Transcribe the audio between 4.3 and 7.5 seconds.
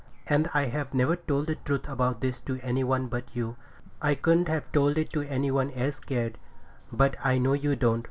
have told it to any one as cared, but I